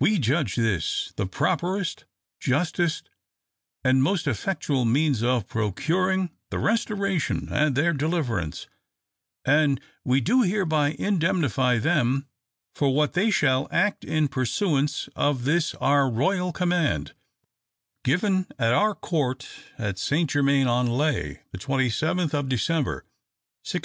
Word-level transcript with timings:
We 0.00 0.18
judge 0.18 0.56
this 0.56 1.12
the 1.14 1.24
properest, 1.24 2.04
justest, 2.40 3.08
and 3.84 4.02
most 4.02 4.26
effectual 4.26 4.84
means 4.84 5.22
of 5.22 5.46
procuring 5.46 6.30
the 6.50 6.58
Restoration 6.58 7.46
and 7.48 7.76
their 7.76 7.92
deliverance, 7.92 8.66
and 9.44 9.80
we 10.04 10.20
do 10.20 10.42
hereby 10.42 10.96
indemnify 10.98 11.78
them 11.78 12.26
for 12.74 12.92
what 12.92 13.12
they 13.12 13.30
shall 13.30 13.68
act 13.70 14.02
in 14.02 14.26
pursuance 14.26 15.08
of 15.14 15.44
this 15.44 15.76
our 15.76 16.10
royal 16.10 16.50
command, 16.52 17.12
given 18.02 18.48
at 18.58 18.72
our 18.74 18.96
court 18.96 19.46
of 19.78 19.96
Saint 19.96 20.30
Germain 20.30 20.66
en 20.66 20.88
Laye, 20.88 21.38
the 21.52 21.58
27th 21.58 22.34
of 22.34 22.48
December, 22.48 23.04
1695.' 23.70 23.80